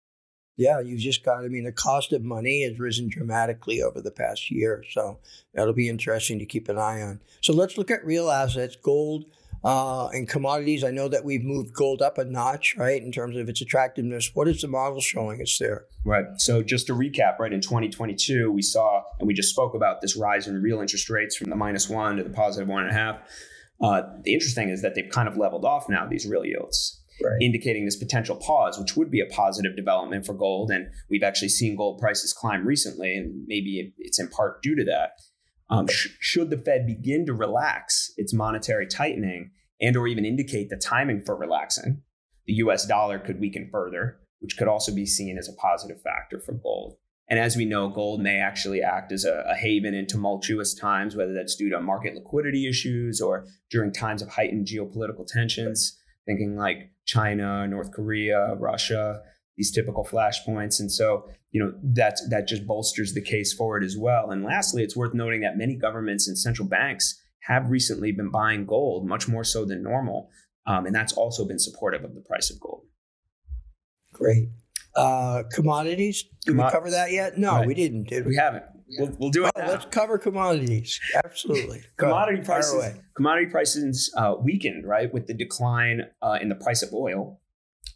Yeah, 0.56 0.80
you've 0.80 1.00
just 1.00 1.24
got. 1.24 1.44
I 1.44 1.48
mean, 1.48 1.64
the 1.64 1.72
cost 1.72 2.12
of 2.12 2.22
money 2.22 2.64
has 2.64 2.78
risen 2.78 3.08
dramatically 3.08 3.82
over 3.82 4.00
the 4.00 4.10
past 4.10 4.50
year, 4.50 4.84
so 4.90 5.18
that'll 5.54 5.72
be 5.72 5.88
interesting 5.88 6.38
to 6.38 6.46
keep 6.46 6.68
an 6.68 6.78
eye 6.78 7.00
on. 7.00 7.20
So 7.40 7.52
let's 7.52 7.78
look 7.78 7.90
at 7.90 8.04
real 8.04 8.30
assets, 8.30 8.76
gold 8.76 9.24
uh, 9.64 10.08
and 10.08 10.28
commodities, 10.28 10.82
I 10.82 10.90
know 10.90 11.08
that 11.08 11.24
we've 11.24 11.44
moved 11.44 11.72
gold 11.72 12.02
up 12.02 12.18
a 12.18 12.24
notch, 12.24 12.74
right, 12.76 13.00
in 13.00 13.12
terms 13.12 13.36
of 13.36 13.48
its 13.48 13.60
attractiveness. 13.60 14.34
What 14.34 14.48
is 14.48 14.60
the 14.60 14.68
model 14.68 15.00
showing 15.00 15.40
us 15.40 15.56
there? 15.58 15.84
Right. 16.04 16.24
So 16.38 16.62
just 16.62 16.88
to 16.88 16.94
recap, 16.94 17.38
right, 17.38 17.52
in 17.52 17.60
2022, 17.60 18.50
we 18.50 18.62
saw, 18.62 19.02
and 19.20 19.28
we 19.28 19.34
just 19.34 19.50
spoke 19.50 19.74
about 19.74 20.00
this 20.00 20.16
rise 20.16 20.48
in 20.48 20.60
real 20.60 20.80
interest 20.80 21.08
rates 21.08 21.36
from 21.36 21.50
the 21.50 21.56
minus 21.56 21.88
one 21.88 22.16
to 22.16 22.24
the 22.24 22.30
positive 22.30 22.68
one 22.68 22.82
and 22.82 22.90
a 22.90 22.94
half. 22.94 23.20
Uh, 23.80 24.02
the 24.24 24.34
interesting 24.34 24.68
is 24.68 24.82
that 24.82 24.96
they've 24.96 25.10
kind 25.10 25.28
of 25.28 25.36
leveled 25.36 25.64
off 25.64 25.88
now, 25.88 26.06
these 26.06 26.26
real 26.26 26.44
yields. 26.44 27.00
Right. 27.24 27.40
indicating 27.40 27.84
this 27.84 27.96
potential 27.96 28.36
pause, 28.36 28.78
which 28.78 28.96
would 28.96 29.10
be 29.10 29.20
a 29.20 29.26
positive 29.26 29.76
development 29.76 30.26
for 30.26 30.34
gold. 30.34 30.70
And 30.70 30.88
we've 31.10 31.22
actually 31.22 31.50
seen 31.50 31.76
gold 31.76 32.00
prices 32.00 32.32
climb 32.32 32.66
recently, 32.66 33.16
and 33.16 33.44
maybe 33.46 33.92
it's 33.98 34.20
in 34.20 34.28
part 34.28 34.62
due 34.62 34.76
to 34.76 34.84
that. 34.84 35.12
Um, 35.70 35.86
sh- 35.88 36.08
should 36.20 36.50
the 36.50 36.58
Fed 36.58 36.86
begin 36.86 37.24
to 37.26 37.32
relax 37.32 38.12
its 38.16 38.34
monetary 38.34 38.86
tightening 38.86 39.50
and 39.80 39.96
or 39.96 40.06
even 40.06 40.24
indicate 40.24 40.68
the 40.70 40.76
timing 40.76 41.22
for 41.24 41.36
relaxing, 41.36 42.02
the 42.46 42.54
US 42.54 42.86
dollar 42.86 43.18
could 43.18 43.40
weaken 43.40 43.68
further, 43.70 44.20
which 44.40 44.56
could 44.56 44.68
also 44.68 44.94
be 44.94 45.06
seen 45.06 45.38
as 45.38 45.48
a 45.48 45.54
positive 45.54 46.00
factor 46.02 46.40
for 46.40 46.52
gold. 46.52 46.96
And 47.28 47.38
as 47.38 47.56
we 47.56 47.64
know, 47.64 47.88
gold 47.88 48.20
may 48.20 48.38
actually 48.38 48.82
act 48.82 49.10
as 49.10 49.24
a, 49.24 49.44
a, 49.48 49.54
haven 49.54 49.94
in 49.94 50.06
tumultuous 50.06 50.74
times, 50.74 51.16
whether 51.16 51.32
that's 51.32 51.56
due 51.56 51.70
to 51.70 51.80
market 51.80 52.14
liquidity 52.14 52.68
issues 52.68 53.20
or 53.20 53.46
during 53.70 53.92
times 53.92 54.22
of 54.22 54.28
heightened 54.28 54.66
geopolitical 54.66 55.26
tensions, 55.26 55.98
thinking 56.26 56.56
like 56.56 56.91
China, 57.06 57.66
North 57.66 57.92
Korea, 57.92 58.54
Russia, 58.54 59.20
these 59.56 59.70
typical 59.70 60.04
flashpoints. 60.04 60.80
And 60.80 60.90
so, 60.90 61.28
you 61.50 61.62
know, 61.62 61.72
that 61.82 62.18
that 62.30 62.48
just 62.48 62.66
bolsters 62.66 63.14
the 63.14 63.20
case 63.20 63.52
forward 63.52 63.84
as 63.84 63.96
well. 63.98 64.30
And 64.30 64.44
lastly, 64.44 64.82
it's 64.82 64.96
worth 64.96 65.14
noting 65.14 65.40
that 65.42 65.56
many 65.56 65.76
governments 65.76 66.28
and 66.28 66.38
central 66.38 66.68
banks 66.68 67.20
have 67.40 67.70
recently 67.70 68.12
been 68.12 68.30
buying 68.30 68.66
gold 68.66 69.06
much 69.06 69.28
more 69.28 69.44
so 69.44 69.64
than 69.64 69.82
normal. 69.82 70.30
Um, 70.66 70.86
and 70.86 70.94
that's 70.94 71.12
also 71.12 71.46
been 71.46 71.58
supportive 71.58 72.04
of 72.04 72.14
the 72.14 72.20
price 72.20 72.50
of 72.50 72.60
gold. 72.60 72.84
Great. 74.12 74.48
Uh, 74.94 75.42
commodities, 75.52 76.24
did 76.44 76.56
we 76.56 76.62
cover 76.70 76.90
that 76.90 77.10
yet? 77.10 77.38
No, 77.38 77.52
right. 77.56 77.66
we 77.66 77.74
didn't, 77.74 78.08
did 78.08 78.24
we? 78.24 78.30
We 78.30 78.36
haven't. 78.36 78.64
We'll, 78.98 79.16
we'll 79.18 79.30
do 79.30 79.46
it. 79.46 79.52
Oh, 79.56 79.66
let's 79.66 79.86
cover 79.86 80.18
commodities. 80.18 80.98
Absolutely. 81.24 81.82
commodity 81.96 82.42
prices. 82.42 82.94
Commodity 83.14 83.46
prices 83.46 84.12
uh, 84.16 84.34
weakened, 84.40 84.86
right, 84.86 85.12
with 85.12 85.26
the 85.26 85.34
decline 85.34 86.02
uh, 86.20 86.38
in 86.40 86.48
the 86.48 86.54
price 86.54 86.82
of 86.82 86.92
oil 86.92 87.40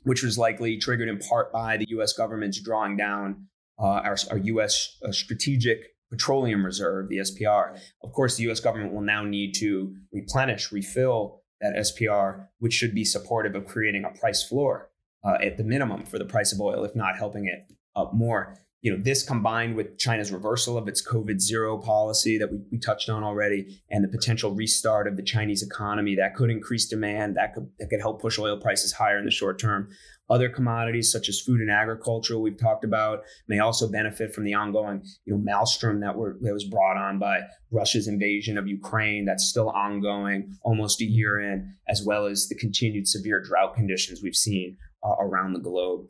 which 0.07 0.23
was 0.23 0.39
likely 0.39 0.79
triggered 0.79 1.09
in 1.09 1.19
part 1.19 1.53
by 1.53 1.77
the 1.77 1.87
U.S. 1.91 2.13
government's 2.13 2.61
drawing 2.61 2.97
down 2.97 3.49
uh, 3.79 3.87
our, 3.87 4.17
our, 4.31 4.39
U.S. 4.39 4.97
Uh, 5.05 5.11
strategic 5.11 5.97
petroleum 6.11 6.65
reserve, 6.65 7.09
the 7.09 7.19
SPR. 7.19 7.77
Of 8.05 8.13
course, 8.13 8.37
the 8.37 8.45
U.S. 8.45 8.61
government 8.61 8.93
will 8.93 9.03
now 9.03 9.25
need 9.25 9.55
to 9.55 9.97
replenish, 10.13 10.71
refill 10.71 11.43
that 11.61 11.75
SPR, 11.75 12.47
which 12.61 12.73
should 12.73 12.95
be 12.95 13.05
supportive 13.05 13.57
of 13.57 13.67
creating 13.67 14.05
a 14.05 14.17
price 14.17 14.45
floor 14.45 14.91
uh, 15.25 15.39
at 15.43 15.57
the 15.57 15.65
minimum 15.65 16.07
for 16.07 16.19
the 16.19 16.25
price 16.25 16.53
of 16.53 16.61
oil, 16.61 16.85
if 16.85 16.95
not 16.95 17.19
helping 17.19 17.47
it 17.47 17.75
up 17.97 18.15
more 18.15 18.57
you 18.83 18.93
know, 18.93 19.03
this 19.03 19.23
combined 19.23 19.75
with 19.75 19.99
China's 19.99 20.31
reversal 20.31 20.77
of 20.79 20.87
its 20.87 21.07
COVID 21.07 21.41
zero 21.41 21.79
policy 21.79 22.39
that 22.39 22.53
we, 22.53 22.59
we 22.71 22.79
touched 22.79 23.09
on 23.09 23.25
already, 23.25 23.81
and 23.91 24.05
the 24.05 24.09
potential 24.09 24.55
restart 24.55 25.09
of 25.09 25.17
the 25.17 25.23
Chinese 25.23 25.63
economy 25.63 26.15
that 26.17 26.35
could 26.35 26.51
increase 26.51 26.87
demand, 26.87 27.37
that 27.37 27.55
could 27.55 27.69
that 27.79 27.89
could 27.89 28.01
help 28.01 28.21
push 28.21 28.39
oil 28.39 28.59
prices 28.59 28.93
higher 28.93 29.19
in 29.19 29.25
the 29.25 29.31
short 29.31 29.59
term. 29.59 29.89
Other 30.29 30.49
commodities 30.49 31.11
such 31.13 31.29
as 31.29 31.41
food 31.41 31.61
and 31.61 31.71
agriculture 31.71 32.39
we've 32.39 32.59
talked 32.59 32.85
about 32.85 33.23
may 33.47 33.61
also 33.61 33.91
benefit 33.91 34.35
from 34.35 34.45
the 34.45 34.55
ongoing, 34.55 35.05
you 35.25 35.33
know, 35.33 35.41
maelstrom 35.41 36.01
that 36.01 36.17
were 36.17 36.37
that 36.43 36.53
was 36.53 36.65
brought 36.65 36.97
on 36.97 37.19
by 37.19 37.41
Russia's 37.71 38.09
invasion 38.09 38.59
of 38.59 38.67
Ukraine 38.67 39.25
that's 39.25 39.49
still 39.49 39.71
ongoing 39.71 40.57
almost 40.63 41.01
a 41.01 41.05
year 41.05 41.41
in, 41.41 41.75
as 41.89 42.03
well 42.05 42.27
as 42.27 42.49
the 42.49 42.57
continued 42.57 43.09
severe 43.09 43.41
drought 43.41 43.75
conditions 43.75 44.21
we've 44.23 44.37
seen 44.37 44.77
uh, 45.03 45.15
around 45.21 45.53
the 45.53 45.61
globe. 45.61 46.09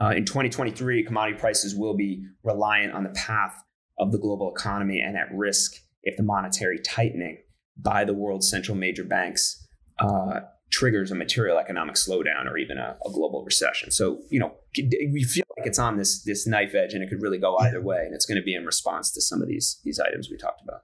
Uh, 0.00 0.12
in 0.16 0.24
2023, 0.24 1.04
commodity 1.04 1.38
prices 1.38 1.74
will 1.74 1.94
be 1.94 2.24
reliant 2.42 2.92
on 2.92 3.04
the 3.04 3.10
path 3.10 3.62
of 3.98 4.12
the 4.12 4.18
global 4.18 4.52
economy 4.52 5.00
and 5.00 5.16
at 5.16 5.32
risk 5.32 5.76
if 6.02 6.16
the 6.16 6.22
monetary 6.22 6.78
tightening 6.80 7.38
by 7.76 8.04
the 8.04 8.14
world's 8.14 8.48
central 8.48 8.76
major 8.76 9.04
banks 9.04 9.66
uh, 9.98 10.40
triggers 10.70 11.10
a 11.10 11.14
material 11.14 11.58
economic 11.58 11.94
slowdown 11.94 12.46
or 12.50 12.58
even 12.58 12.78
a, 12.78 12.96
a, 13.06 13.10
global 13.10 13.44
recession. 13.44 13.90
So, 13.90 14.20
you 14.30 14.40
know, 14.40 14.54
we 14.76 15.22
feel 15.22 15.44
like 15.56 15.66
it's 15.66 15.78
on 15.78 15.96
this 15.96 16.22
this 16.24 16.46
knife 16.46 16.74
edge, 16.74 16.94
and 16.94 17.02
it 17.02 17.08
could 17.08 17.22
really 17.22 17.38
go 17.38 17.56
either 17.58 17.80
way, 17.80 18.02
and 18.04 18.14
it's 18.14 18.26
going 18.26 18.36
to 18.36 18.42
be 18.42 18.54
in 18.54 18.64
response 18.64 19.12
to 19.12 19.20
some 19.20 19.40
of 19.40 19.48
these 19.48 19.80
these 19.84 20.00
items 20.00 20.28
we 20.30 20.36
talked 20.36 20.62
about. 20.62 20.80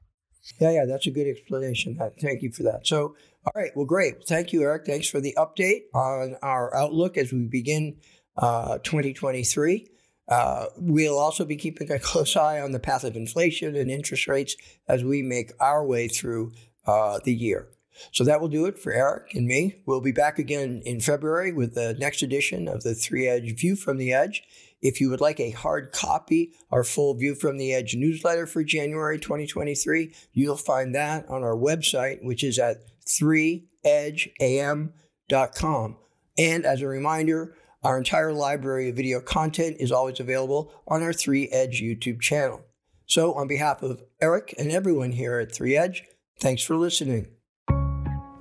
Yeah, 0.60 0.70
yeah, 0.70 0.84
that's 0.84 1.06
a 1.06 1.10
good 1.10 1.26
explanation. 1.26 1.98
Thank 2.20 2.42
you 2.42 2.52
for 2.52 2.62
that. 2.64 2.86
So, 2.86 3.14
all 3.44 3.52
right, 3.54 3.70
well, 3.74 3.86
great. 3.86 4.26
Thank 4.26 4.52
you, 4.52 4.62
Eric. 4.62 4.86
Thanks 4.86 5.08
for 5.08 5.20
the 5.20 5.34
update 5.36 5.82
on 5.94 6.36
our 6.42 6.74
outlook 6.76 7.16
as 7.16 7.32
we 7.32 7.46
begin 7.46 7.96
uh, 8.40 8.78
2023. 8.78 9.86
Uh, 10.28 10.66
we'll 10.76 11.18
also 11.18 11.44
be 11.44 11.56
keeping 11.56 11.90
a 11.90 11.98
close 11.98 12.36
eye 12.36 12.60
on 12.60 12.72
the 12.72 12.78
path 12.78 13.04
of 13.04 13.16
inflation 13.16 13.76
and 13.76 13.90
interest 13.90 14.26
rates 14.26 14.56
as 14.88 15.04
we 15.04 15.22
make 15.22 15.52
our 15.60 15.84
way 15.84 16.08
through 16.08 16.52
uh, 16.86 17.18
the 17.24 17.34
year. 17.34 17.68
So 18.12 18.24
that 18.24 18.40
will 18.40 18.48
do 18.48 18.66
it 18.66 18.78
for 18.78 18.92
Eric 18.92 19.34
and 19.34 19.46
me. 19.46 19.76
We'll 19.84 20.00
be 20.00 20.12
back 20.12 20.38
again 20.38 20.82
in 20.86 21.00
February 21.00 21.52
with 21.52 21.74
the 21.74 21.94
next 21.94 22.22
edition 22.22 22.66
of 22.66 22.82
the 22.82 22.94
Three 22.94 23.28
Edge 23.28 23.54
View 23.56 23.76
from 23.76 23.98
the 23.98 24.12
Edge. 24.12 24.42
If 24.80 25.00
you 25.00 25.10
would 25.10 25.20
like 25.20 25.38
a 25.38 25.50
hard 25.50 25.92
copy, 25.92 26.54
our 26.70 26.84
full 26.84 27.12
View 27.14 27.34
from 27.34 27.58
the 27.58 27.74
Edge 27.74 27.94
newsletter 27.94 28.46
for 28.46 28.64
January 28.64 29.18
2023, 29.18 30.14
you'll 30.32 30.56
find 30.56 30.94
that 30.94 31.28
on 31.28 31.42
our 31.42 31.56
website, 31.56 32.24
which 32.24 32.42
is 32.42 32.58
at 32.58 32.78
3edgeam.com. 33.04 35.96
And 36.38 36.64
as 36.64 36.80
a 36.80 36.88
reminder, 36.88 37.54
our 37.82 37.96
entire 37.96 38.32
library 38.32 38.90
of 38.90 38.96
video 38.96 39.20
content 39.20 39.76
is 39.80 39.92
always 39.92 40.20
available 40.20 40.72
on 40.86 41.02
our 41.02 41.12
3 41.12 41.48
Edge 41.48 41.80
YouTube 41.80 42.20
channel. 42.20 42.62
So, 43.06 43.32
on 43.34 43.48
behalf 43.48 43.82
of 43.82 44.02
Eric 44.20 44.54
and 44.58 44.70
everyone 44.70 45.12
here 45.12 45.38
at 45.38 45.52
3 45.52 45.76
Edge, 45.76 46.04
thanks 46.38 46.62
for 46.62 46.76
listening. 46.76 47.28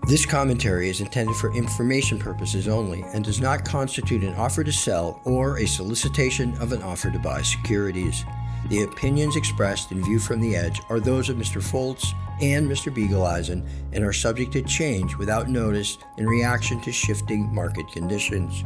This 0.08 0.25
commentary 0.25 0.89
is 0.89 1.01
intended 1.01 1.36
for 1.36 1.53
information 1.53 2.17
purposes 2.17 2.67
only 2.67 3.03
and 3.13 3.24
does 3.24 3.39
not 3.39 3.63
constitute 3.63 4.24
an 4.24 4.34
offer 4.36 4.63
to 4.63 4.72
sell 4.72 5.22
or 5.24 5.60
a 5.60 5.67
solicitation 5.67 6.55
of 6.60 6.72
an 6.72 6.81
offer 6.81 7.12
to 7.12 7.19
buy 7.19 7.43
securities. 7.43 8.25
The 8.69 8.84
opinions 8.84 9.36
expressed 9.36 9.91
in 9.91 10.03
View 10.03 10.19
from 10.19 10.41
the 10.41 10.55
Edge 10.55 10.81
are 10.89 11.00
those 11.00 11.29
of 11.29 11.38
Mr. 11.38 11.62
Folts 11.62 12.13
and 12.41 12.67
Mr. 12.67 12.93
Biegeleisen 12.93 13.67
and 13.93 14.03
are 14.03 14.12
subject 14.12 14.51
to 14.53 14.62
change 14.63 15.15
without 15.15 15.48
notice 15.48 15.98
in 16.17 16.27
reaction 16.27 16.81
to 16.81 16.91
shifting 16.91 17.53
market 17.53 17.88
conditions. 17.91 18.63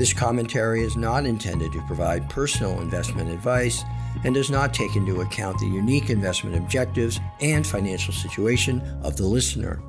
This 0.00 0.14
commentary 0.14 0.82
is 0.82 0.96
not 0.96 1.26
intended 1.26 1.72
to 1.72 1.82
provide 1.82 2.30
personal 2.30 2.80
investment 2.80 3.28
advice 3.28 3.84
and 4.24 4.34
does 4.34 4.50
not 4.50 4.72
take 4.72 4.96
into 4.96 5.20
account 5.20 5.58
the 5.58 5.66
unique 5.66 6.08
investment 6.08 6.56
objectives 6.56 7.20
and 7.42 7.66
financial 7.66 8.14
situation 8.14 8.80
of 9.02 9.18
the 9.18 9.26
listener. 9.26 9.82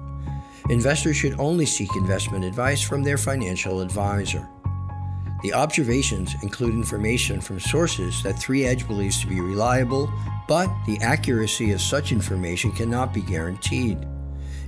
Investors 0.70 1.16
should 1.16 1.40
only 1.40 1.66
seek 1.66 1.96
investment 1.96 2.44
advice 2.44 2.82
from 2.82 3.04
their 3.04 3.18
financial 3.18 3.80
advisor. 3.80 4.46
The 5.44 5.54
observations 5.54 6.36
include 6.44 6.74
information 6.74 7.40
from 7.40 7.62
sources 7.62 8.22
that 8.24 8.38
3 8.38 8.66
Edge 8.66 8.86
believes 8.90 9.22
to 9.22 9.28
be 9.28 9.40
reliable, 9.40 10.12
but 10.46 10.68
the 10.88 11.00
accuracy 11.00 11.72
of 11.72 11.80
such 11.80 12.12
information 12.12 12.74
cannot 12.74 13.14
be 13.14 13.22
guaranteed. 13.22 14.06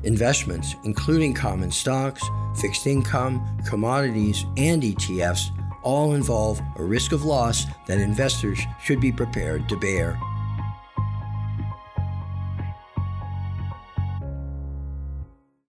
Investments, 0.04 0.76
including 0.84 1.34
common 1.34 1.72
stocks, 1.72 2.24
fixed 2.56 2.88
income, 2.88 3.42
commodities, 3.66 4.46
and 4.58 4.84
ETFs, 4.84 5.50
all 5.82 6.14
involve 6.14 6.62
a 6.78 6.84
risk 6.84 7.12
of 7.12 7.24
loss 7.24 7.66
that 7.88 8.00
investors 8.00 8.60
should 8.82 9.00
be 9.00 9.12
prepared 9.12 9.68
to 9.70 9.78
bear. 9.78 10.20